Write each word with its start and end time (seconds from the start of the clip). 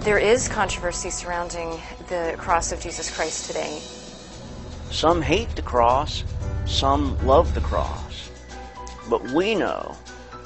There 0.00 0.18
is 0.18 0.48
controversy 0.48 1.10
surrounding 1.10 1.80
the 2.08 2.34
cross 2.38 2.70
of 2.70 2.80
Jesus 2.80 3.14
Christ 3.14 3.46
today. 3.46 3.80
Some 4.90 5.20
hate 5.20 5.54
the 5.56 5.62
cross, 5.62 6.24
some 6.66 7.18
love 7.26 7.52
the 7.52 7.60
cross. 7.60 8.30
But 9.10 9.22
we 9.32 9.56
know 9.56 9.96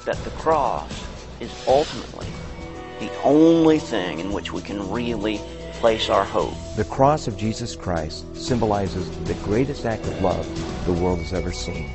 that 0.05 0.17
the 0.23 0.31
cross 0.31 1.07
is 1.39 1.51
ultimately 1.67 2.25
the 2.99 3.11
only 3.21 3.77
thing 3.77 4.19
in 4.19 4.33
which 4.33 4.51
we 4.51 4.61
can 4.61 4.91
really 4.91 5.39
place 5.73 6.09
our 6.09 6.25
hope. 6.25 6.55
The 6.75 6.85
cross 6.85 7.27
of 7.27 7.37
Jesus 7.37 7.75
Christ 7.75 8.35
symbolizes 8.35 9.11
the 9.25 9.35
greatest 9.35 9.85
act 9.85 10.03
of 10.07 10.21
love 10.21 10.47
the 10.85 10.93
world 10.93 11.19
has 11.19 11.31
ever 11.31 11.51
seen. 11.51 11.93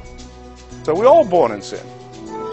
So 0.84 0.94
we're 0.94 1.06
all 1.06 1.24
born 1.24 1.50
in 1.50 1.60
sin, 1.60 1.86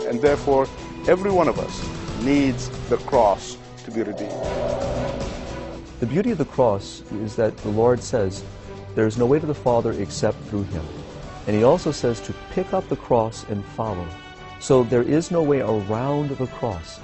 and 0.10 0.20
therefore 0.20 0.68
every 1.08 1.32
one 1.32 1.48
of 1.48 1.60
us 1.60 2.24
needs 2.24 2.70
the 2.90 2.98
cross 2.98 3.56
to 3.84 3.92
be 3.92 4.02
redeemed. 4.02 4.95
The 6.02 6.06
beauty 6.06 6.32
of 6.32 6.38
the 6.38 6.44
cross 6.44 7.04
is 7.14 7.38
that 7.38 7.56
the 7.60 7.70
Lord 7.70 8.04
says, 8.04 8.44
There 8.96 9.08
is 9.08 9.18
no 9.18 9.26
way 9.26 9.40
to 9.40 9.46
the 9.46 9.56
Father 9.56 9.94
except 9.94 10.38
through 10.50 10.64
Him. 10.64 10.84
And 11.48 11.56
He 11.56 11.64
also 11.64 11.94
says 11.94 12.20
to 12.22 12.34
pick 12.52 12.74
up 12.74 12.90
the 12.90 12.98
cross 12.98 13.46
and 13.48 13.64
follow. 13.64 14.06
So 14.60 14.84
there 14.84 15.04
is 15.04 15.32
no 15.32 15.42
way 15.42 15.62
around 15.62 16.32
the 16.32 16.48
cross. 16.48 17.00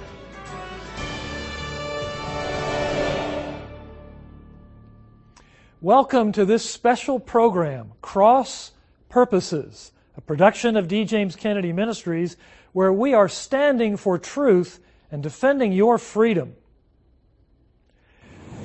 Welcome 5.80 6.34
to 6.34 6.44
this 6.44 6.70
special 6.70 7.18
program, 7.18 7.94
Cross 8.02 8.74
Purposes, 9.08 9.94
a 10.18 10.22
production 10.22 10.76
of 10.76 10.90
D. 10.90 11.06
James 11.06 11.38
Kennedy 11.38 11.72
Ministries, 11.72 12.36
where 12.74 12.92
we 12.92 13.14
are 13.14 13.30
standing 13.30 13.96
for 13.96 14.18
truth 14.18 14.82
and 15.10 15.24
defending 15.24 15.72
your 15.72 15.98
freedom. 15.98 16.56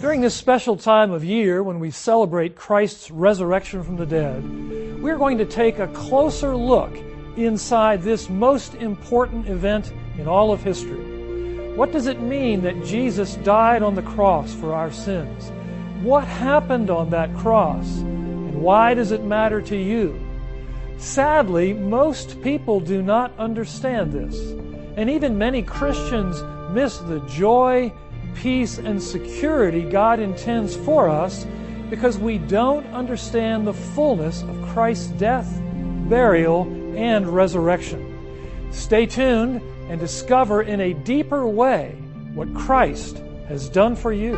During 0.07 0.21
this 0.21 0.37
special 0.37 0.77
time 0.77 1.11
of 1.11 1.25
year 1.25 1.65
when 1.65 1.81
we 1.81 1.91
celebrate 1.91 2.55
Christ's 2.55 3.11
resurrection 3.11 3.83
from 3.83 3.97
the 3.97 4.07
dead, 4.07 4.41
we're 5.03 5.19
going 5.19 5.37
to 5.39 5.45
take 5.45 5.81
a 5.81 5.89
closer 5.89 6.55
look 6.55 6.97
inside 7.37 8.03
this 8.03 8.31
most 8.31 8.77
important 8.77 9.49
event 9.49 9.93
in 10.17 10.29
all 10.29 10.53
of 10.53 10.63
history. 10.63 11.75
What 11.75 11.91
does 11.91 12.07
it 12.07 12.21
mean 12.21 12.63
that 12.63 12.85
Jesus 12.85 13.35
died 13.43 13.83
on 13.83 13.97
the 13.97 14.03
cross 14.03 14.55
for 14.55 14.73
our 14.73 14.93
sins? 14.93 15.51
What 16.05 16.23
happened 16.23 16.89
on 16.89 17.11
that 17.11 17.35
cross? 17.35 17.99
And 17.99 18.63
why 18.63 18.95
does 18.95 19.11
it 19.11 19.25
matter 19.25 19.61
to 19.63 19.77
you? 19.77 20.17
Sadly, 20.99 21.73
most 21.73 22.41
people 22.43 22.79
do 22.79 23.03
not 23.03 23.37
understand 23.41 24.13
this. 24.13 24.39
And 24.97 25.11
even 25.11 25.37
many 25.37 25.63
Christians 25.63 26.41
miss 26.73 26.99
the 26.99 27.19
joy, 27.29 27.93
peace, 28.37 28.79
and 28.79 29.03
security 29.03 29.83
God 29.83 30.21
intends 30.21 30.77
for 30.77 31.09
us 31.09 31.47
because 31.91 32.19
we 32.19 32.39
don't 32.39 32.87
understand 32.89 33.67
the 33.67 33.75
fullness 33.75 34.43
of 34.43 34.69
Christ's 34.69 35.09
death, 35.09 35.61
burial, 36.09 36.63
and 36.97 37.29
resurrection. 37.29 38.13
Stay 38.71 39.07
tuned 39.07 39.61
and 39.89 40.01
discover 40.01 40.63
in 40.63 40.81
a 40.81 40.93
deeper 40.93 41.47
way 41.47 41.97
what 42.35 42.53
Christ 42.55 43.19
has 43.49 43.69
done 43.69 43.95
for 43.97 44.13
you. 44.13 44.35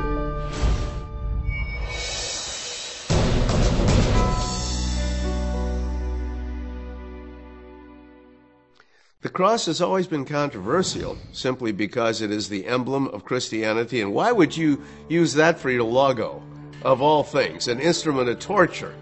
The 9.28 9.34
cross 9.34 9.66
has 9.66 9.82
always 9.82 10.06
been 10.06 10.24
controversial 10.24 11.18
simply 11.32 11.70
because 11.70 12.22
it 12.22 12.30
is 12.30 12.48
the 12.48 12.66
emblem 12.66 13.08
of 13.08 13.26
Christianity. 13.26 14.00
And 14.00 14.14
why 14.14 14.32
would 14.32 14.56
you 14.56 14.82
use 15.06 15.34
that 15.34 15.58
for 15.58 15.68
your 15.68 15.82
logo, 15.82 16.42
of 16.80 17.02
all 17.02 17.22
things, 17.22 17.68
an 17.68 17.78
instrument 17.78 18.30
of 18.30 18.38
torture? 18.38 18.94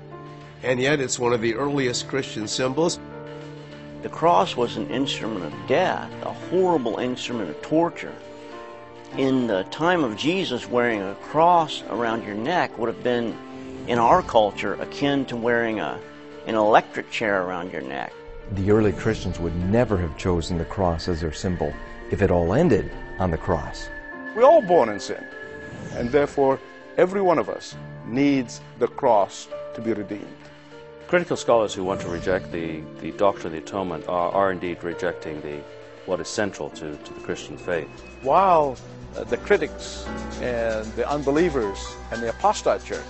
And 0.65 0.81
yet 0.81 0.99
it's 0.99 1.21
one 1.21 1.33
of 1.33 1.41
the 1.41 1.55
earliest 1.55 2.09
Christian 2.09 2.49
symbols. 2.49 2.99
The 4.03 4.09
cross 4.09 4.57
was 4.57 4.77
an 4.77 4.91
instrument 4.91 5.45
of 5.45 5.55
death, 5.69 6.11
a 6.23 6.33
horrible 6.33 6.99
instrument 6.99 7.49
of 7.49 7.63
torture. 7.63 8.17
In 9.17 9.47
the 9.47 9.63
time 9.71 10.03
of 10.03 10.17
Jesus, 10.17 10.69
wearing 10.69 11.03
a 11.03 11.15
cross 11.23 11.85
around 11.89 12.25
your 12.25 12.35
neck 12.35 12.77
would 12.79 12.89
have 12.93 13.05
been, 13.05 13.39
in 13.87 14.01
our 14.01 14.25
culture, 14.25 14.75
akin 14.75 15.25
to 15.27 15.37
wearing 15.37 15.79
a, 15.79 16.01
an 16.49 16.57
electric 16.57 17.13
chair 17.13 17.45
around 17.45 17.71
your 17.71 17.83
neck 17.83 18.13
the 18.53 18.71
early 18.71 18.93
Christians 18.93 19.41
would 19.41 19.57
never 19.57 19.97
have 19.97 20.17
chosen 20.17 20.59
the 20.59 20.65
cross 20.65 21.09
as 21.09 21.21
their 21.21 21.33
symbol 21.33 21.73
if 22.11 22.23
it 22.23 22.31
all 22.31 22.55
ended 22.55 22.91
on 23.19 23.31
the 23.31 23.39
cross. 23.39 23.89
We're 24.35 24.45
all 24.45 24.63
born 24.63 24.89
in 24.89 25.01
sin, 25.01 25.25
and 25.93 26.11
therefore 26.11 26.61
every 26.97 27.21
one 27.21 27.39
of 27.39 27.49
us 27.49 27.75
needs 28.07 28.61
the 28.79 28.87
cross 28.87 29.49
to 29.75 29.81
be 29.81 29.93
redeemed. 29.93 30.27
Critical 31.09 31.37
scholars 31.37 31.73
who 31.75 31.85
want 31.85 32.01
to 32.01 32.09
reject 32.09 32.53
the, 32.53 32.81
the 33.01 33.13
doctrine 33.13 33.47
of 33.47 33.53
the 33.53 33.59
atonement 33.59 34.09
are, 34.09 34.31
are 34.33 34.53
indeed 34.53 34.83
rejecting 34.83 35.41
the, 35.41 35.61
what 36.07 36.21
is 36.21 36.29
central 36.29 36.71
to, 36.71 36.97
to 36.97 37.15
the 37.15 37.21
Christian 37.21 37.57
faith. 37.57 37.89
While 38.23 38.77
uh, 39.17 39.25
the 39.25 39.37
critics 39.39 40.07
and 40.41 40.85
the 40.95 41.09
unbelievers 41.09 41.79
and 42.11 42.23
the 42.23 42.31
apostate 42.31 42.85
church 42.85 43.05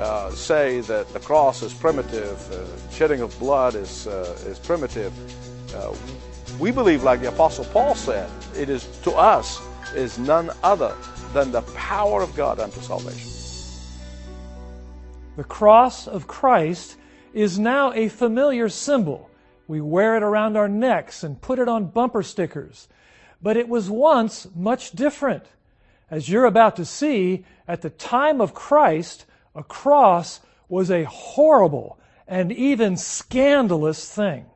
uh, 0.00 0.30
say 0.30 0.80
that 0.80 1.12
the 1.12 1.20
cross 1.20 1.62
is 1.62 1.74
primitive, 1.74 2.50
uh, 2.52 2.90
shedding 2.90 3.20
of 3.20 3.38
blood 3.38 3.74
is, 3.74 4.06
uh, 4.06 4.36
is 4.46 4.58
primitive. 4.58 5.12
Uh, 5.74 5.94
we 6.58 6.70
believe, 6.70 7.02
like 7.02 7.20
the 7.20 7.28
Apostle 7.28 7.66
Paul 7.66 7.94
said, 7.94 8.28
it 8.56 8.68
is 8.68 8.86
to 9.02 9.12
us 9.12 9.60
is 9.94 10.18
none 10.18 10.50
other 10.62 10.96
than 11.32 11.52
the 11.52 11.62
power 11.74 12.22
of 12.22 12.34
God 12.34 12.60
unto 12.60 12.80
salvation. 12.80 13.30
The 15.36 15.44
cross 15.44 16.06
of 16.06 16.26
Christ 16.26 16.96
is 17.32 17.58
now 17.58 17.92
a 17.92 18.08
familiar 18.08 18.68
symbol. 18.68 19.30
We 19.68 19.80
wear 19.80 20.16
it 20.16 20.22
around 20.22 20.56
our 20.56 20.68
necks 20.68 21.22
and 21.22 21.40
put 21.40 21.58
it 21.58 21.68
on 21.68 21.86
bumper 21.86 22.22
stickers. 22.22 22.88
But 23.42 23.56
it 23.56 23.68
was 23.68 23.88
once 23.88 24.46
much 24.54 24.92
different. 24.92 25.44
As 26.10 26.28
you're 26.28 26.46
about 26.46 26.76
to 26.76 26.84
see, 26.84 27.44
at 27.68 27.82
the 27.82 27.90
time 27.90 28.40
of 28.40 28.52
Christ, 28.52 29.26
a 29.54 29.62
cross 29.64 30.40
was 30.68 30.90
a 30.90 31.04
horrible 31.04 31.98
and 32.26 32.52
even 32.52 32.96
scandalous 32.96 34.08
thing. 34.08 34.46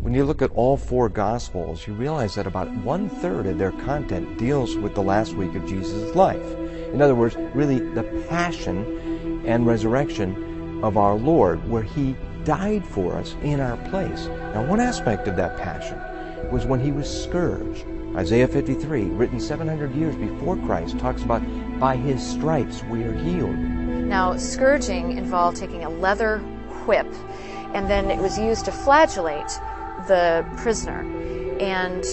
When 0.00 0.14
you 0.14 0.24
look 0.24 0.40
at 0.40 0.52
all 0.52 0.78
four 0.78 1.10
Gospels, 1.10 1.86
you 1.86 1.92
realize 1.92 2.36
that 2.36 2.46
about 2.46 2.70
one 2.76 3.10
third 3.10 3.46
of 3.46 3.58
their 3.58 3.72
content 3.72 4.38
deals 4.38 4.76
with 4.76 4.94
the 4.94 5.02
last 5.02 5.34
week 5.34 5.54
of 5.54 5.66
Jesus' 5.66 6.14
life. 6.14 6.46
In 6.94 7.02
other 7.02 7.14
words, 7.14 7.36
really 7.52 7.80
the 7.80 8.04
passion 8.28 9.42
and 9.44 9.66
resurrection 9.66 10.82
of 10.82 10.96
our 10.96 11.16
Lord, 11.16 11.68
where 11.68 11.82
He 11.82 12.16
died 12.46 12.86
for 12.86 13.14
us 13.16 13.34
in 13.42 13.60
our 13.60 13.76
place. 13.88 14.26
Now, 14.54 14.64
one 14.64 14.80
aspect 14.80 15.28
of 15.28 15.36
that 15.36 15.58
passion 15.58 16.00
was 16.50 16.64
when 16.64 16.80
he 16.80 16.92
was 16.92 17.10
scourged. 17.24 17.84
Isaiah 18.14 18.48
53, 18.48 19.02
written 19.06 19.40
700 19.40 19.94
years 19.94 20.14
before 20.14 20.56
Christ, 20.58 20.98
talks 20.98 21.22
about 21.22 21.42
by 21.78 21.96
his 21.96 22.24
stripes 22.24 22.82
we 22.84 23.02
are 23.02 23.12
healed. 23.12 23.58
Now, 23.58 24.36
scourging 24.36 25.18
involved 25.18 25.56
taking 25.56 25.84
a 25.84 25.90
leather 25.90 26.38
whip, 26.86 27.12
and 27.74 27.90
then 27.90 28.10
it 28.10 28.18
was 28.18 28.38
used 28.38 28.64
to 28.66 28.72
flagellate 28.72 29.50
the 30.06 30.46
prisoner. 30.56 31.00
And 31.60 32.04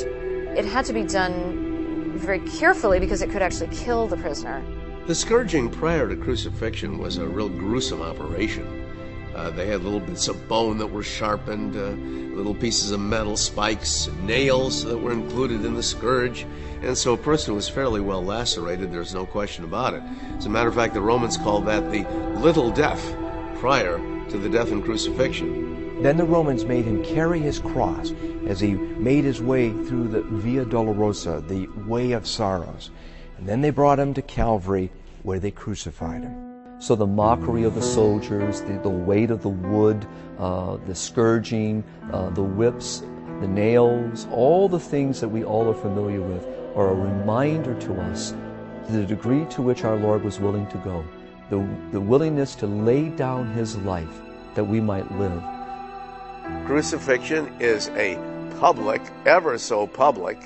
it 0.57 0.65
had 0.65 0.83
to 0.85 0.93
be 0.93 1.03
done 1.03 2.17
very 2.17 2.39
carefully 2.39 2.99
because 2.99 3.21
it 3.21 3.29
could 3.29 3.43
actually 3.43 3.73
kill 3.75 4.07
the 4.07 4.17
prisoner. 4.17 4.63
The 5.05 5.15
scourging 5.15 5.69
prior 5.69 6.09
to 6.09 6.15
crucifixion 6.15 6.97
was 6.97 7.17
a 7.17 7.27
real 7.27 7.49
gruesome 7.49 8.01
operation. 8.01 8.82
Uh, 9.35 9.49
they 9.49 9.65
had 9.65 9.83
little 9.83 9.99
bits 9.99 10.27
of 10.27 10.47
bone 10.47 10.77
that 10.77 10.87
were 10.87 11.03
sharpened, 11.03 11.75
uh, 11.75 11.89
little 12.35 12.53
pieces 12.53 12.91
of 12.91 12.99
metal, 12.99 13.35
spikes, 13.35 14.07
nails 14.21 14.83
that 14.85 14.97
were 14.97 15.11
included 15.11 15.65
in 15.65 15.73
the 15.73 15.83
scourge. 15.83 16.45
And 16.81 16.97
so 16.97 17.13
a 17.13 17.17
person 17.17 17.55
was 17.55 17.67
fairly 17.67 18.01
well 18.01 18.23
lacerated, 18.23 18.91
there's 18.91 19.13
no 19.13 19.25
question 19.25 19.63
about 19.63 19.93
it. 19.93 20.03
As 20.37 20.45
a 20.45 20.49
matter 20.49 20.69
of 20.69 20.75
fact, 20.75 20.93
the 20.93 21.01
Romans 21.01 21.37
called 21.37 21.65
that 21.65 21.91
the 21.91 22.03
little 22.39 22.69
death 22.71 23.15
prior 23.55 23.97
to 24.29 24.37
the 24.37 24.49
death 24.49 24.71
and 24.71 24.83
crucifixion. 24.83 26.01
Then 26.03 26.17
the 26.17 26.25
Romans 26.25 26.65
made 26.65 26.85
him 26.85 27.03
carry 27.03 27.39
his 27.39 27.59
cross 27.59 28.13
as 28.45 28.59
he 28.59 28.73
made 28.73 29.23
his 29.23 29.41
way 29.41 29.71
through 29.71 30.09
the 30.09 30.21
Via 30.21 30.65
Dolorosa, 30.65 31.47
the 31.47 31.67
way 31.87 32.11
of 32.11 32.27
sorrows. 32.27 32.91
And 33.37 33.47
then 33.47 33.61
they 33.61 33.69
brought 33.69 33.99
him 33.99 34.13
to 34.15 34.21
Calvary 34.21 34.91
where 35.23 35.39
they 35.39 35.51
crucified 35.51 36.23
him. 36.23 36.52
So 36.83 36.95
the 36.95 37.07
mockery 37.07 37.63
of 37.63 37.75
the 37.75 37.81
soldiers, 37.81 38.59
the, 38.59 38.77
the 38.79 38.89
weight 38.89 39.31
of 39.31 39.41
the 39.41 39.47
wood, 39.47 40.05
uh, 40.37 40.75
the 40.85 40.93
scourging, 40.93 41.81
uh, 42.11 42.29
the 42.31 42.43
whips, 42.43 43.03
the 43.39 43.47
nails, 43.47 44.27
all 44.33 44.67
the 44.67 44.81
things 44.81 45.21
that 45.21 45.29
we 45.29 45.45
all 45.45 45.69
are 45.69 45.73
familiar 45.73 46.19
with 46.19 46.45
are 46.75 46.89
a 46.89 46.93
reminder 46.93 47.73
to 47.79 47.93
us 48.01 48.33
the 48.89 49.05
degree 49.05 49.45
to 49.45 49.61
which 49.61 49.85
our 49.85 49.95
Lord 49.95 50.25
was 50.25 50.41
willing 50.41 50.67
to 50.67 50.77
go, 50.79 51.05
the, 51.49 51.65
the 51.93 52.01
willingness 52.01 52.53
to 52.55 52.67
lay 52.67 53.07
down 53.07 53.49
his 53.53 53.77
life 53.77 54.19
that 54.53 54.65
we 54.65 54.81
might 54.81 55.09
live. 55.17 55.41
Crucifixion 56.65 57.49
is 57.61 57.87
a 57.91 58.17
public, 58.59 59.01
ever 59.25 59.57
so 59.57 59.87
public, 59.87 60.37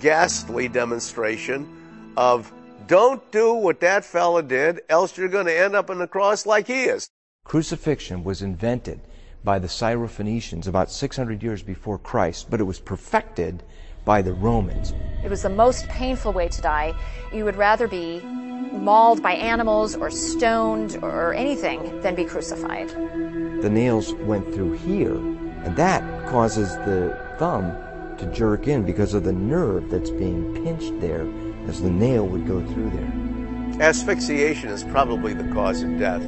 ghastly 0.00 0.66
demonstration 0.66 1.68
of 2.16 2.50
don't 2.86 3.30
do 3.30 3.54
what 3.54 3.80
that 3.80 4.04
fella 4.04 4.42
did, 4.42 4.80
else 4.88 5.16
you're 5.16 5.28
going 5.28 5.46
to 5.46 5.58
end 5.58 5.74
up 5.74 5.90
on 5.90 5.98
the 5.98 6.06
cross 6.06 6.46
like 6.46 6.66
he 6.66 6.84
is. 6.84 7.08
Crucifixion 7.44 8.24
was 8.24 8.42
invented 8.42 9.00
by 9.42 9.58
the 9.58 9.68
Syrophoenicians 9.68 10.66
about 10.66 10.90
600 10.90 11.42
years 11.42 11.62
before 11.62 11.98
Christ, 11.98 12.50
but 12.50 12.60
it 12.60 12.64
was 12.64 12.80
perfected 12.80 13.62
by 14.04 14.22
the 14.22 14.32
Romans. 14.32 14.94
It 15.22 15.30
was 15.30 15.42
the 15.42 15.50
most 15.50 15.86
painful 15.88 16.32
way 16.32 16.48
to 16.48 16.60
die. 16.60 16.94
You 17.32 17.44
would 17.44 17.56
rather 17.56 17.86
be 17.86 18.20
mauled 18.20 19.22
by 19.22 19.32
animals 19.32 19.94
or 19.94 20.10
stoned 20.10 20.98
or 21.02 21.34
anything 21.34 22.00
than 22.00 22.14
be 22.14 22.24
crucified. 22.24 22.88
The 22.88 23.70
nails 23.70 24.12
went 24.14 24.52
through 24.54 24.72
here, 24.78 25.14
and 25.14 25.76
that 25.76 26.02
causes 26.28 26.70
the 26.78 27.18
thumb 27.38 27.76
to 28.18 28.26
jerk 28.26 28.68
in 28.68 28.84
because 28.84 29.14
of 29.14 29.24
the 29.24 29.32
nerve 29.32 29.90
that's 29.90 30.10
being 30.10 30.54
pinched 30.64 31.00
there 31.00 31.26
as 31.66 31.82
the 31.82 31.90
nail 31.90 32.26
would 32.26 32.46
go 32.46 32.64
through 32.66 32.90
there. 32.90 33.84
Asphyxiation 33.86 34.68
is 34.68 34.84
probably 34.84 35.34
the 35.34 35.52
cause 35.52 35.82
of 35.82 35.98
death 35.98 36.22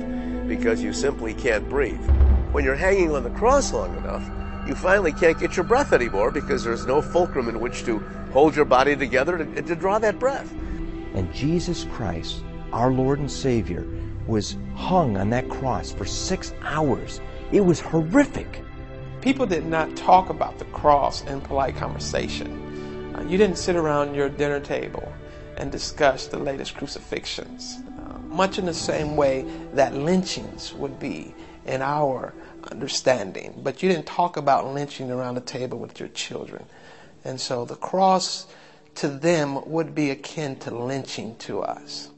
because 0.48 0.82
you 0.82 0.92
simply 0.92 1.34
can't 1.34 1.68
breathe. 1.68 2.04
When 2.52 2.64
you're 2.64 2.74
hanging 2.74 3.14
on 3.14 3.22
the 3.22 3.30
cross 3.30 3.72
long 3.72 3.96
enough, 3.96 4.28
you 4.66 4.74
finally 4.74 5.12
can't 5.12 5.38
get 5.38 5.56
your 5.56 5.64
breath 5.64 5.92
anymore 5.92 6.30
because 6.30 6.64
there's 6.64 6.86
no 6.86 7.00
fulcrum 7.00 7.48
in 7.48 7.60
which 7.60 7.84
to 7.84 7.98
hold 8.32 8.56
your 8.56 8.64
body 8.64 8.96
together 8.96 9.38
to, 9.38 9.62
to 9.62 9.76
draw 9.76 9.98
that 9.98 10.18
breath. 10.18 10.52
And 11.14 11.32
Jesus 11.32 11.86
Christ, 11.92 12.42
our 12.72 12.90
Lord 12.90 13.20
and 13.20 13.30
Savior, 13.30 13.86
was 14.26 14.56
hung 14.74 15.16
on 15.16 15.30
that 15.30 15.48
cross 15.48 15.92
for 15.92 16.04
six 16.04 16.52
hours. 16.62 17.20
It 17.52 17.60
was 17.60 17.78
horrific. 17.80 18.62
People 19.20 19.46
did 19.46 19.66
not 19.66 19.96
talk 19.96 20.30
about 20.30 20.58
the 20.58 20.64
cross 20.66 21.22
in 21.24 21.40
polite 21.40 21.76
conversation. 21.76 23.14
Uh, 23.14 23.22
you 23.22 23.38
didn't 23.38 23.56
sit 23.58 23.76
around 23.76 24.14
your 24.14 24.28
dinner 24.28 24.60
table 24.60 25.12
and 25.56 25.72
discuss 25.72 26.26
the 26.26 26.38
latest 26.38 26.74
crucifixions, 26.74 27.78
uh, 27.98 28.18
much 28.28 28.58
in 28.58 28.66
the 28.66 28.74
same 28.74 29.16
way 29.16 29.44
that 29.74 29.94
lynchings 29.94 30.74
would 30.74 30.98
be 30.98 31.34
in 31.66 31.82
our 31.82 32.32
understanding. 32.70 33.60
But 33.62 33.82
you 33.82 33.88
didn't 33.88 34.06
talk 34.06 34.36
about 34.36 34.72
lynching 34.72 35.10
around 35.10 35.34
the 35.34 35.40
table 35.40 35.78
with 35.78 35.98
your 35.98 36.08
children. 36.10 36.64
And 37.24 37.40
so 37.40 37.64
the 37.64 37.76
cross 37.76 38.46
to 38.96 39.08
them 39.08 39.68
would 39.68 39.94
be 39.94 40.10
akin 40.10 40.56
to 40.60 40.74
lynching 40.74 41.36
to 41.36 41.62
us. 41.62 42.10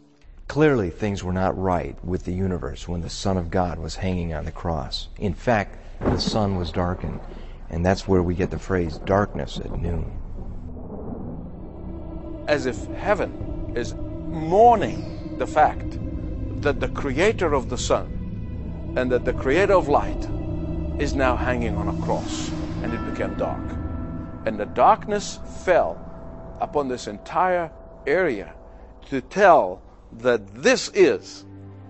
Clearly, 0.49 0.90
things 0.90 1.23
were 1.23 1.32
not 1.32 1.58
right 1.58 1.96
with 2.02 2.25
the 2.25 2.32
universe 2.32 2.88
when 2.88 3.02
the 3.02 3.11
Son 3.11 3.37
of 3.37 3.50
God 3.50 3.79
was 3.79 3.96
hanging 3.96 4.32
on 4.32 4.44
the 4.44 4.52
cross. 4.52 5.08
In 5.19 5.35
fact, 5.35 5.76
the 6.00 6.19
sun 6.19 6.56
was 6.56 6.70
darkened, 6.70 7.20
and 7.69 7.85
that's 7.85 8.08
where 8.08 8.23
we 8.23 8.35
get 8.35 8.50
the 8.50 8.58
phrase 8.58 8.99
darkness 8.99 9.58
at 9.58 9.79
noon. 9.79 10.19
As 12.49 12.67
if 12.67 12.87
heaven 12.95 13.73
is 13.77 13.95
mourning 13.95 15.37
the 15.39 15.47
fact 15.47 15.99
that 16.62 16.81
the 16.81 16.89
creator 16.89 17.53
of 17.55 17.69
the 17.69 17.79
sun 17.79 18.95
and 18.97 19.12
that 19.12 19.25
the 19.25 19.35
creator 19.35 19.75
of 19.75 19.89
light 19.89 20.29
is 20.99 21.15
now 21.15 21.37
hanging 21.37 21.77
on 21.77 21.89
a 21.89 22.03
cross, 22.05 22.50
and 22.83 22.93
it 22.93 23.11
became 23.12 23.35
dark. 23.37 23.62
And 24.47 24.59
the 24.59 24.67
darkness 24.67 25.39
fell 25.62 26.00
upon 26.61 26.89
this 26.89 27.06
entire 27.06 27.71
area 28.06 28.55
to 29.11 29.21
tell 29.21 29.83
that 30.21 30.55
this 30.55 30.91
is 30.95 31.45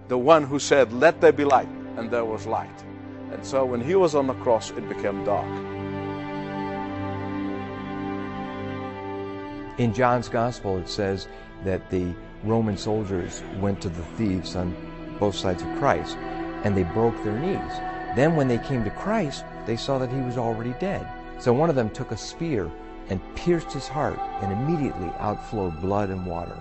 the 0.09 0.19
one 0.19 0.43
who 0.43 0.59
said, 0.59 0.93
Let 0.93 1.21
there 1.21 1.33
be 1.33 1.45
light, 1.45 1.69
and 1.97 2.11
there 2.11 2.25
was 2.25 2.47
light. 2.47 2.83
And 3.33 3.45
so 3.47 3.65
when 3.65 3.81
he 3.81 3.95
was 3.95 4.15
on 4.15 4.27
the 4.27 4.35
cross, 4.35 4.71
it 4.73 4.89
became 4.89 5.25
dark. 5.25 5.78
In 9.79 9.95
John's 9.95 10.29
Gospel, 10.29 10.79
it 10.79 10.89
says 10.89 11.29
that 11.65 11.91
the 11.91 12.13
Roman 12.45 12.77
soldiers 12.77 13.43
went 13.61 13.81
to 13.83 13.89
the 13.89 14.03
thieves 14.17 14.57
on 14.57 14.77
both 15.19 15.37
sides 15.37 15.63
of 15.63 15.79
Christ 15.79 16.17
and 16.65 16.77
they 16.77 16.83
broke 16.83 17.15
their 17.23 17.39
knees. 17.39 17.73
Then, 18.17 18.35
when 18.35 18.49
they 18.49 18.59
came 18.59 18.83
to 18.85 18.91
Christ, 18.91 19.45
they 19.67 19.77
saw 19.77 19.99
that 19.99 20.11
he 20.11 20.21
was 20.21 20.37
already 20.37 20.75
dead. 20.81 21.07
So 21.39 21.53
one 21.53 21.71
of 21.71 21.77
them 21.77 21.91
took 21.91 22.11
a 22.11 22.17
spear 22.17 22.71
and 23.09 23.21
pierced 23.37 23.73
his 23.73 23.89
heart, 23.89 24.19
and 24.43 24.53
immediately 24.53 25.11
outflowed 25.19 25.81
blood 25.81 26.11
and 26.11 26.27
water. 26.27 26.57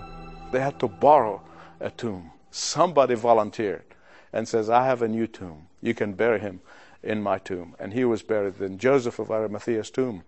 They 0.50 0.60
had 0.60 0.78
to 0.80 0.88
borrow 0.88 1.42
a 1.80 1.90
tomb. 1.90 2.30
Somebody 2.50 3.14
volunteered 3.14 3.84
and 4.32 4.48
says, 4.48 4.70
I 4.70 4.86
have 4.86 5.02
a 5.02 5.08
new 5.08 5.26
tomb. 5.26 5.66
You 5.82 5.94
can 5.94 6.14
bury 6.14 6.40
him 6.40 6.60
in 7.02 7.22
my 7.22 7.38
tomb. 7.38 7.74
And 7.78 7.92
he 7.92 8.04
was 8.04 8.22
buried 8.22 8.60
in 8.60 8.78
Joseph 8.78 9.18
of 9.18 9.30
Arimathea's 9.30 9.90
tomb, 9.90 10.22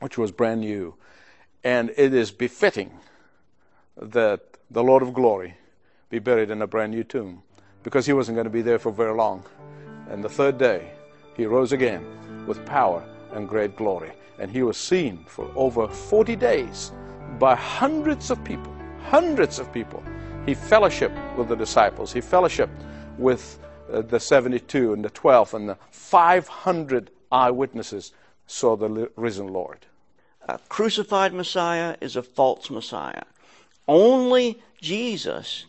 which 0.00 0.16
was 0.16 0.32
brand 0.32 0.62
new. 0.62 0.94
And 1.66 1.92
it 1.96 2.14
is 2.14 2.30
befitting 2.30 2.92
that 4.00 4.40
the 4.70 4.84
Lord 4.84 5.02
of 5.02 5.12
glory 5.12 5.56
be 6.10 6.20
buried 6.20 6.48
in 6.48 6.62
a 6.62 6.66
brand 6.68 6.92
new 6.92 7.02
tomb 7.02 7.42
because 7.82 8.06
he 8.06 8.12
wasn't 8.12 8.36
going 8.36 8.44
to 8.44 8.50
be 8.50 8.62
there 8.62 8.78
for 8.78 8.92
very 8.92 9.12
long. 9.12 9.42
And 10.08 10.22
the 10.22 10.28
third 10.28 10.58
day, 10.58 10.92
he 11.36 11.44
rose 11.44 11.72
again 11.72 12.06
with 12.46 12.64
power 12.66 13.02
and 13.32 13.48
great 13.48 13.74
glory. 13.74 14.12
And 14.38 14.48
he 14.48 14.62
was 14.62 14.76
seen 14.76 15.24
for 15.26 15.50
over 15.56 15.88
40 15.88 16.36
days 16.36 16.92
by 17.36 17.56
hundreds 17.56 18.30
of 18.30 18.44
people. 18.44 18.72
Hundreds 19.02 19.58
of 19.58 19.72
people. 19.72 20.04
He 20.46 20.54
fellowshiped 20.54 21.36
with 21.36 21.48
the 21.48 21.56
disciples. 21.56 22.12
He 22.12 22.20
fellowshiped 22.20 22.80
with 23.18 23.58
uh, 23.92 24.02
the 24.02 24.20
72 24.20 24.92
and 24.92 25.04
the 25.04 25.10
12 25.10 25.54
and 25.54 25.68
the 25.70 25.78
500 25.90 27.10
eyewitnesses 27.32 28.12
saw 28.46 28.76
the 28.76 29.10
risen 29.16 29.48
Lord. 29.48 29.84
A 30.48 30.60
crucified 30.68 31.34
Messiah 31.34 31.96
is 32.00 32.14
a 32.14 32.22
false 32.22 32.70
Messiah. 32.70 33.24
Only 33.88 34.62
Jesus 34.80 35.64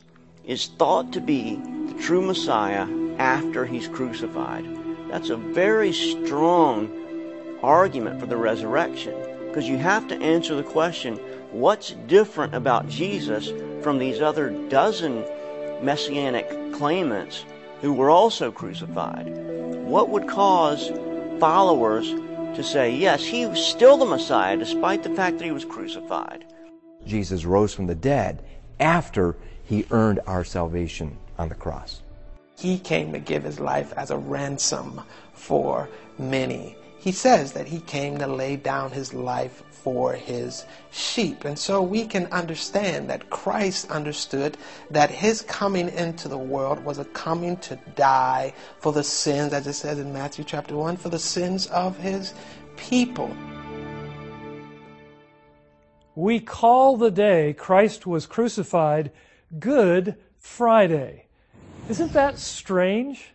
is 0.46 0.68
thought 0.68 1.12
to 1.14 1.20
be 1.20 1.56
the 1.56 1.96
true 2.00 2.22
Messiah 2.22 2.88
after 3.18 3.66
he's 3.66 3.88
crucified. 3.88 4.68
That's 5.10 5.32
a 5.32 5.38
very 5.38 5.92
strong 5.92 6.92
argument 7.64 8.20
for 8.20 8.28
the 8.28 8.38
resurrection 8.38 9.16
because 9.48 9.68
you 9.68 9.80
have 9.80 10.08
to 10.10 10.22
answer 10.22 10.54
the 10.54 10.62
question 10.62 11.16
what's 11.52 11.94
different 12.06 12.54
about 12.54 12.88
Jesus 12.88 13.52
from 13.82 13.98
these 13.98 14.22
other 14.22 14.52
dozen 14.70 15.26
messianic 15.82 16.48
claimants 16.74 17.46
who 17.82 17.94
were 17.94 18.12
also 18.12 18.52
crucified? 18.52 19.26
What 19.88 20.10
would 20.10 20.28
cause 20.28 20.92
followers 21.40 22.14
to 22.58 22.64
say, 22.64 22.94
yes, 22.94 23.24
he 23.24 23.46
was 23.46 23.64
still 23.64 23.98
the 23.98 24.06
Messiah 24.06 24.58
despite 24.58 25.04
the 25.04 25.16
fact 25.16 25.38
that 25.38 25.46
he 25.46 25.52
was 25.52 25.64
crucified? 25.64 26.44
Jesus 27.06 27.46
rose 27.46 27.74
from 27.74 27.86
the 27.86 27.96
dead 27.96 28.44
after 28.80 29.36
he 29.64 29.86
earned 29.92 30.20
our 30.28 30.44
salvation 30.44 31.16
on 31.38 31.50
the 31.50 31.56
cross. 31.56 32.02
He 32.58 32.80
came 32.80 33.14
to 33.14 33.20
give 33.20 33.44
his 33.44 33.60
life 33.60 33.94
as 33.96 34.10
a 34.10 34.18
ransom 34.18 35.02
for 35.34 35.88
many. 36.18 36.76
He 37.08 37.14
says 37.14 37.54
that 37.54 37.68
he 37.68 37.80
came 37.80 38.18
to 38.18 38.28
lay 38.28 38.58
down 38.58 38.92
his 38.92 39.14
life 39.14 39.64
for 39.70 40.12
his 40.12 40.66
sheep. 40.92 41.46
And 41.46 41.58
so 41.58 41.82
we 41.82 42.06
can 42.06 42.26
understand 42.34 43.10
that 43.10 43.30
Christ 43.30 43.90
understood 43.90 44.58
that 44.92 45.10
his 45.10 45.42
coming 45.42 45.88
into 45.88 46.28
the 46.28 46.38
world 46.38 46.84
was 46.84 46.98
a 46.98 47.06
coming 47.06 47.56
to 47.60 47.78
die 47.96 48.54
for 48.80 48.92
the 48.92 49.06
sins, 49.06 49.54
as 49.54 49.66
it 49.68 49.72
says 49.72 50.00
in 50.00 50.12
Matthew 50.12 50.44
chapter 50.44 50.76
1, 50.76 50.98
for 50.98 51.08
the 51.08 51.18
sins 51.18 51.68
of 51.68 51.98
his 51.98 52.34
people. 52.76 53.34
We 56.14 56.42
call 56.42 56.98
the 56.98 57.10
day 57.10 57.54
Christ 57.54 58.06
was 58.06 58.26
crucified 58.26 59.14
Good 59.58 60.18
Friday. 60.40 61.28
Isn't 61.88 62.12
that 62.12 62.38
strange? 62.38 63.32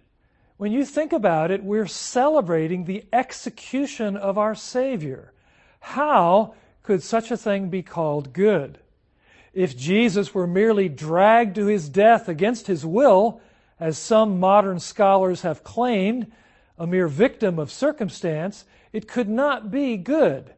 When 0.62 0.70
you 0.70 0.84
think 0.84 1.12
about 1.12 1.50
it, 1.50 1.64
we're 1.64 1.88
celebrating 1.88 2.84
the 2.84 3.04
execution 3.12 4.16
of 4.16 4.38
our 4.38 4.54
Savior. 4.54 5.32
How 5.80 6.54
could 6.84 7.02
such 7.02 7.32
a 7.32 7.36
thing 7.36 7.68
be 7.68 7.82
called 7.82 8.32
good? 8.32 8.78
If 9.52 9.76
Jesus 9.76 10.32
were 10.32 10.46
merely 10.46 10.88
dragged 10.88 11.56
to 11.56 11.66
his 11.66 11.88
death 11.88 12.28
against 12.28 12.68
his 12.68 12.86
will, 12.86 13.40
as 13.80 13.98
some 13.98 14.38
modern 14.38 14.78
scholars 14.78 15.42
have 15.42 15.64
claimed, 15.64 16.30
a 16.78 16.86
mere 16.86 17.08
victim 17.08 17.58
of 17.58 17.72
circumstance, 17.72 18.64
it 18.92 19.08
could 19.08 19.28
not 19.28 19.68
be 19.68 19.96
good. 19.96 20.54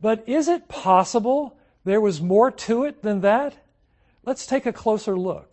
But 0.00 0.28
is 0.28 0.48
it 0.48 0.66
possible 0.66 1.56
there 1.84 2.00
was 2.00 2.20
more 2.20 2.50
to 2.50 2.82
it 2.82 3.02
than 3.02 3.20
that? 3.20 3.54
Let's 4.24 4.46
take 4.46 4.66
a 4.66 4.72
closer 4.72 5.16
look. 5.16 5.47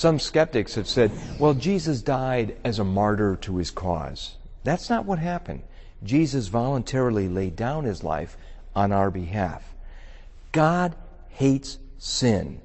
Some 0.00 0.18
skeptics 0.18 0.76
have 0.76 0.88
said, 0.88 1.12
well, 1.38 1.52
Jesus 1.52 2.00
died 2.00 2.56
as 2.64 2.78
a 2.78 2.84
martyr 2.84 3.36
to 3.42 3.58
his 3.58 3.70
cause. 3.70 4.36
That's 4.64 4.88
not 4.88 5.04
what 5.04 5.18
happened. 5.18 5.60
Jesus 6.02 6.48
voluntarily 6.48 7.28
laid 7.28 7.54
down 7.54 7.84
his 7.84 8.02
life 8.02 8.38
on 8.74 8.92
our 8.92 9.10
behalf. 9.10 9.74
God 10.52 10.94
hates 11.28 11.76
sin. 11.98 12.62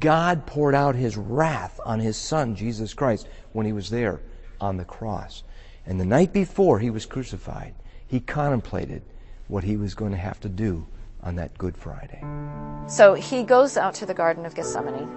God 0.00 0.46
poured 0.46 0.74
out 0.74 0.96
his 0.96 1.16
wrath 1.16 1.78
on 1.84 2.00
his 2.00 2.16
son, 2.16 2.56
Jesus 2.56 2.92
Christ, 2.92 3.28
when 3.52 3.66
he 3.66 3.72
was 3.72 3.88
there 3.88 4.20
on 4.60 4.76
the 4.76 4.84
cross. 4.84 5.44
And 5.86 6.00
the 6.00 6.04
night 6.04 6.32
before 6.32 6.80
he 6.80 6.90
was 6.90 7.06
crucified, 7.06 7.76
he 8.04 8.18
contemplated 8.18 9.02
what 9.46 9.62
he 9.62 9.76
was 9.76 9.94
going 9.94 10.10
to 10.10 10.18
have 10.18 10.40
to 10.40 10.48
do 10.48 10.88
on 11.22 11.36
that 11.36 11.56
Good 11.56 11.76
Friday. 11.76 12.20
So 12.88 13.14
he 13.14 13.44
goes 13.44 13.76
out 13.76 13.94
to 13.94 14.06
the 14.06 14.14
Garden 14.14 14.44
of 14.44 14.56
Gethsemane, 14.56 15.08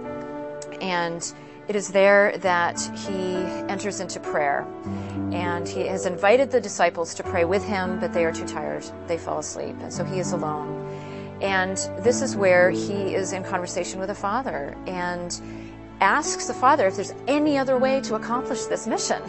and 0.81 1.33
it 1.67 1.75
is 1.75 1.89
there 1.89 2.37
that 2.37 2.79
he 3.07 3.35
enters 3.69 3.99
into 3.99 4.19
prayer. 4.19 4.65
And 5.33 5.67
he 5.67 5.81
has 5.81 6.05
invited 6.05 6.49
the 6.49 6.61
disciples 6.61 7.13
to 7.15 7.23
pray 7.23 7.43
with 7.43 7.63
him, 7.63 7.99
but 7.99 8.13
they 8.13 8.23
are 8.23 8.31
too 8.31 8.47
tired. 8.47 8.85
They 9.07 9.17
fall 9.17 9.39
asleep. 9.39 9.75
And 9.81 9.91
so 9.91 10.05
he 10.05 10.19
is 10.19 10.31
alone. 10.31 10.87
And 11.41 11.77
this 11.99 12.21
is 12.21 12.35
where 12.35 12.69
he 12.69 13.13
is 13.13 13.33
in 13.33 13.43
conversation 13.43 13.99
with 13.99 14.07
the 14.07 14.15
Father 14.15 14.75
and 14.87 15.39
asks 15.99 16.47
the 16.47 16.53
Father 16.53 16.87
if 16.87 16.95
there's 16.95 17.13
any 17.27 17.57
other 17.57 17.77
way 17.77 17.99
to 18.01 18.15
accomplish 18.15 18.65
this 18.65 18.87
mission. 18.87 19.21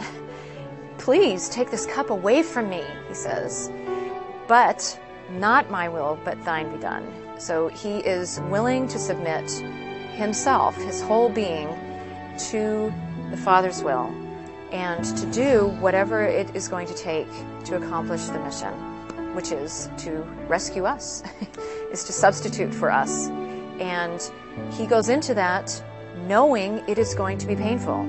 Please 0.97 1.49
take 1.49 1.71
this 1.71 1.85
cup 1.85 2.09
away 2.09 2.41
from 2.41 2.69
me, 2.69 2.83
he 3.07 3.13
says. 3.13 3.69
But 4.47 4.99
not 5.31 5.69
my 5.69 5.89
will, 5.89 6.17
but 6.23 6.43
thine 6.45 6.73
be 6.73 6.81
done. 6.81 7.11
So 7.37 7.67
he 7.67 7.99
is 7.99 8.39
willing 8.49 8.87
to 8.87 8.99
submit 8.99 9.49
himself, 10.19 10.75
his 10.75 11.01
whole 11.01 11.29
being, 11.29 11.67
to 12.51 12.93
the 13.31 13.37
Father's 13.37 13.81
will 13.83 14.13
and 14.71 15.03
to 15.17 15.25
do 15.31 15.67
whatever 15.79 16.23
it 16.23 16.55
is 16.55 16.67
going 16.67 16.87
to 16.87 16.93
take 16.93 17.27
to 17.65 17.75
accomplish 17.75 18.25
the 18.25 18.39
mission, 18.39 18.73
which 19.33 19.51
is 19.51 19.89
to 19.97 20.21
rescue 20.47 20.85
us, 20.85 21.23
is 21.91 22.03
to 22.03 22.13
substitute 22.13 22.73
for 22.73 22.91
us. 22.91 23.27
And 23.79 24.21
he 24.71 24.85
goes 24.85 25.09
into 25.09 25.33
that 25.33 25.83
knowing 26.27 26.83
it 26.87 26.97
is 26.97 27.15
going 27.15 27.37
to 27.39 27.47
be 27.47 27.55
painful. 27.55 28.01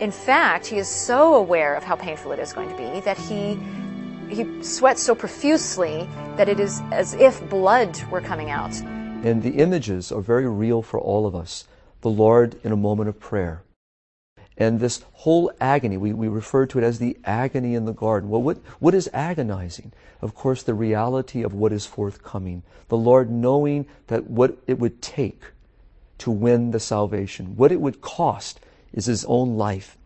In 0.00 0.10
fact, 0.10 0.66
he 0.66 0.78
is 0.78 0.88
so 0.88 1.34
aware 1.34 1.74
of 1.74 1.82
how 1.82 1.96
painful 1.96 2.32
it 2.32 2.38
is 2.38 2.52
going 2.52 2.68
to 2.68 2.76
be 2.76 3.00
that 3.00 3.18
he 3.18 3.58
he 4.28 4.62
sweats 4.62 5.02
so 5.02 5.14
profusely 5.14 6.06
that 6.36 6.50
it 6.50 6.60
is 6.60 6.82
as 6.92 7.14
if 7.14 7.40
blood 7.48 7.98
were 8.10 8.20
coming 8.20 8.50
out. 8.50 8.74
And 9.24 9.42
the 9.42 9.58
images 9.58 10.12
are 10.12 10.20
very 10.20 10.48
real 10.48 10.80
for 10.80 11.00
all 11.00 11.26
of 11.26 11.34
us. 11.34 11.66
The 12.02 12.08
Lord 12.08 12.54
in 12.62 12.70
a 12.70 12.76
moment 12.76 13.08
of 13.08 13.18
prayer. 13.18 13.62
And 14.56 14.78
this 14.78 15.02
whole 15.12 15.50
agony, 15.60 15.96
we, 15.96 16.12
we 16.12 16.28
refer 16.28 16.66
to 16.66 16.78
it 16.78 16.84
as 16.84 16.98
the 16.98 17.16
agony 17.24 17.74
in 17.74 17.84
the 17.84 17.92
garden. 17.92 18.30
Well, 18.30 18.42
what, 18.42 18.58
what 18.78 18.94
is 18.94 19.10
agonizing? 19.12 19.92
Of 20.22 20.34
course, 20.34 20.62
the 20.62 20.74
reality 20.74 21.42
of 21.42 21.52
what 21.52 21.72
is 21.72 21.84
forthcoming. 21.84 22.62
The 22.88 22.96
Lord 22.96 23.28
knowing 23.30 23.86
that 24.06 24.30
what 24.30 24.56
it 24.68 24.78
would 24.78 25.02
take 25.02 25.42
to 26.18 26.30
win 26.30 26.70
the 26.70 26.80
salvation, 26.80 27.56
what 27.56 27.72
it 27.72 27.80
would 27.80 28.00
cost 28.00 28.60
is 28.92 29.06
His 29.06 29.24
own 29.24 29.56
life, 29.56 29.96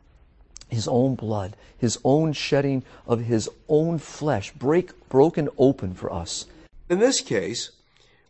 His 0.68 0.88
own 0.88 1.16
blood, 1.16 1.54
His 1.76 1.98
own 2.02 2.32
shedding 2.32 2.82
of 3.06 3.20
His 3.20 3.48
own 3.68 3.98
flesh, 3.98 4.52
break, 4.52 5.08
broken 5.10 5.50
open 5.58 5.94
for 5.94 6.10
us. 6.10 6.46
In 6.88 6.98
this 6.98 7.20
case, 7.20 7.70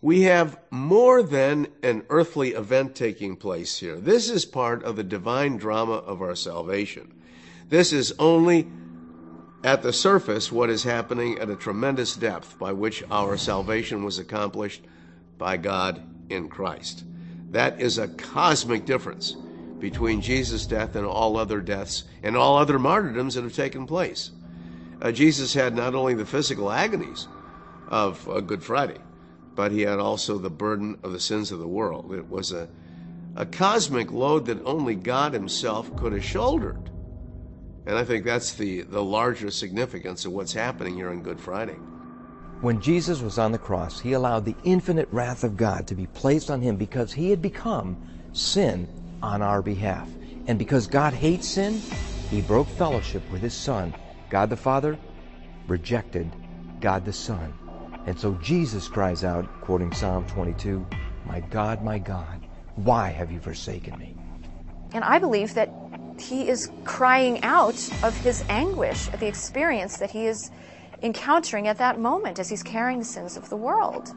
we 0.02 0.22
have 0.22 0.58
more 0.70 1.22
than 1.22 1.68
an 1.84 2.04
earthly 2.10 2.50
event 2.50 2.96
taking 2.96 3.36
place 3.36 3.78
here. 3.78 3.96
This 3.96 4.28
is 4.28 4.44
part 4.44 4.82
of 4.82 4.96
the 4.96 5.04
divine 5.04 5.56
drama 5.56 5.92
of 5.92 6.20
our 6.20 6.34
salvation. 6.34 7.14
This 7.68 7.92
is 7.92 8.12
only 8.18 8.68
at 9.62 9.82
the 9.82 9.92
surface 9.92 10.50
what 10.50 10.70
is 10.70 10.82
happening 10.82 11.38
at 11.38 11.48
a 11.48 11.54
tremendous 11.54 12.16
depth 12.16 12.58
by 12.58 12.72
which 12.72 13.04
our 13.12 13.36
salvation 13.36 14.02
was 14.02 14.18
accomplished 14.18 14.82
by 15.38 15.56
God 15.56 16.02
in 16.28 16.48
Christ. 16.48 17.04
That 17.52 17.80
is 17.80 17.96
a 17.96 18.08
cosmic 18.08 18.84
difference 18.84 19.36
between 19.78 20.20
Jesus' 20.20 20.66
death 20.66 20.96
and 20.96 21.06
all 21.06 21.36
other 21.36 21.60
deaths 21.60 22.04
and 22.24 22.36
all 22.36 22.58
other 22.58 22.78
martyrdoms 22.78 23.34
that 23.34 23.44
have 23.44 23.54
taken 23.54 23.86
place. 23.86 24.32
Uh, 25.00 25.12
Jesus 25.12 25.54
had 25.54 25.76
not 25.76 25.94
only 25.94 26.14
the 26.14 26.26
physical 26.26 26.72
agonies 26.72 27.28
of 27.86 28.28
uh, 28.28 28.40
Good 28.40 28.64
Friday, 28.64 28.98
but 29.54 29.72
he 29.72 29.82
had 29.82 29.98
also 29.98 30.38
the 30.38 30.50
burden 30.50 30.98
of 31.02 31.12
the 31.12 31.20
sins 31.20 31.52
of 31.52 31.58
the 31.58 31.68
world. 31.68 32.12
It 32.12 32.28
was 32.28 32.52
a, 32.52 32.68
a 33.36 33.46
cosmic 33.46 34.10
load 34.10 34.46
that 34.46 34.64
only 34.64 34.94
God 34.94 35.32
himself 35.32 35.94
could 35.96 36.12
have 36.12 36.24
shouldered. 36.24 36.90
And 37.86 37.96
I 37.96 38.04
think 38.04 38.24
that's 38.24 38.54
the, 38.54 38.82
the 38.82 39.02
larger 39.02 39.50
significance 39.50 40.24
of 40.24 40.32
what's 40.32 40.52
happening 40.52 40.94
here 40.94 41.10
on 41.10 41.22
Good 41.22 41.40
Friday. 41.40 41.76
When 42.60 42.80
Jesus 42.80 43.20
was 43.20 43.38
on 43.38 43.50
the 43.50 43.58
cross, 43.58 43.98
he 43.98 44.12
allowed 44.12 44.44
the 44.44 44.54
infinite 44.62 45.08
wrath 45.10 45.42
of 45.42 45.56
God 45.56 45.88
to 45.88 45.96
be 45.96 46.06
placed 46.06 46.48
on 46.48 46.60
him 46.60 46.76
because 46.76 47.12
he 47.12 47.30
had 47.30 47.42
become 47.42 47.96
sin 48.32 48.86
on 49.20 49.42
our 49.42 49.62
behalf. 49.62 50.08
And 50.46 50.58
because 50.58 50.86
God 50.86 51.12
hates 51.12 51.48
sin, 51.48 51.80
he 52.30 52.40
broke 52.40 52.68
fellowship 52.68 53.28
with 53.32 53.42
his 53.42 53.54
Son. 53.54 53.92
God 54.30 54.48
the 54.48 54.56
Father 54.56 54.96
rejected 55.66 56.30
God 56.80 57.04
the 57.04 57.12
Son. 57.12 57.52
And 58.06 58.18
so 58.18 58.32
Jesus 58.42 58.88
cries 58.88 59.22
out, 59.22 59.46
quoting 59.60 59.92
Psalm 59.92 60.26
22, 60.26 60.84
My 61.24 61.40
God, 61.40 61.84
my 61.84 61.98
God, 61.98 62.40
why 62.76 63.10
have 63.10 63.30
you 63.30 63.38
forsaken 63.38 63.98
me? 63.98 64.16
And 64.92 65.04
I 65.04 65.18
believe 65.18 65.54
that 65.54 65.70
he 66.18 66.48
is 66.48 66.70
crying 66.84 67.42
out 67.42 67.76
of 68.02 68.16
his 68.18 68.44
anguish 68.48 69.08
at 69.08 69.20
the 69.20 69.26
experience 69.26 69.98
that 69.98 70.10
he 70.10 70.26
is 70.26 70.50
encountering 71.02 71.68
at 71.68 71.78
that 71.78 71.98
moment 71.98 72.38
as 72.38 72.48
he's 72.48 72.62
carrying 72.62 72.98
the 72.98 73.04
sins 73.04 73.36
of 73.36 73.48
the 73.48 73.56
world. 73.56 74.12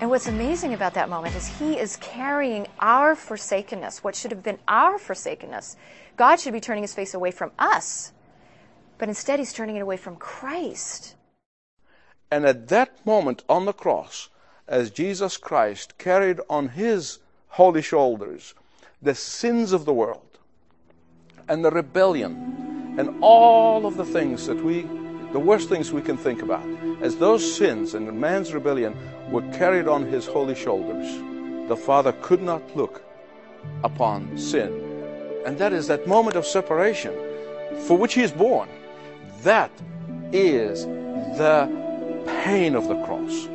And 0.00 0.10
what's 0.10 0.28
amazing 0.28 0.74
about 0.74 0.94
that 0.94 1.08
moment 1.08 1.34
is 1.36 1.46
he 1.58 1.78
is 1.78 1.96
carrying 1.96 2.66
our 2.80 3.14
forsakenness, 3.14 4.04
what 4.04 4.14
should 4.14 4.30
have 4.30 4.42
been 4.42 4.58
our 4.68 4.98
forsakenness. 4.98 5.76
God 6.16 6.38
should 6.38 6.52
be 6.52 6.60
turning 6.60 6.84
his 6.84 6.94
face 6.94 7.14
away 7.14 7.30
from 7.30 7.50
us, 7.58 8.12
but 8.98 9.08
instead 9.08 9.38
he's 9.38 9.54
turning 9.54 9.76
it 9.76 9.80
away 9.80 9.96
from 9.96 10.16
Christ. 10.16 11.15
And 12.30 12.44
at 12.44 12.68
that 12.68 13.04
moment 13.06 13.44
on 13.48 13.66
the 13.66 13.72
cross, 13.72 14.28
as 14.68 14.90
Jesus 14.90 15.36
Christ 15.36 15.96
carried 15.98 16.40
on 16.50 16.68
his 16.68 17.18
holy 17.48 17.82
shoulders 17.82 18.54
the 19.00 19.14
sins 19.14 19.72
of 19.72 19.84
the 19.84 19.92
world 19.92 20.38
and 21.48 21.64
the 21.64 21.70
rebellion 21.70 22.94
and 22.98 23.16
all 23.20 23.86
of 23.86 23.96
the 23.96 24.04
things 24.04 24.46
that 24.46 24.62
we, 24.62 24.82
the 25.32 25.38
worst 25.38 25.68
things 25.68 25.92
we 25.92 26.02
can 26.02 26.16
think 26.16 26.42
about, 26.42 26.66
as 27.00 27.16
those 27.16 27.56
sins 27.56 27.94
and 27.94 28.20
man's 28.20 28.54
rebellion 28.54 28.96
were 29.30 29.42
carried 29.52 29.86
on 29.86 30.04
his 30.06 30.26
holy 30.26 30.54
shoulders, 30.54 31.06
the 31.68 31.76
Father 31.76 32.12
could 32.22 32.42
not 32.42 32.76
look 32.76 33.04
upon 33.84 34.36
sin. 34.38 34.72
And 35.44 35.58
that 35.58 35.72
is 35.72 35.86
that 35.88 36.06
moment 36.06 36.36
of 36.36 36.46
separation 36.46 37.14
for 37.86 37.96
which 37.96 38.14
he 38.14 38.22
is 38.22 38.32
born. 38.32 38.68
That 39.42 39.70
is 40.32 40.86
the 41.38 41.85
pain 42.26 42.74
of 42.74 42.88
the 42.88 43.00
cross. 43.04 43.48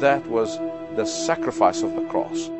That 0.00 0.26
was 0.26 0.58
the 0.96 1.04
sacrifice 1.04 1.82
of 1.82 1.94
the 1.94 2.04
cross. 2.06 2.50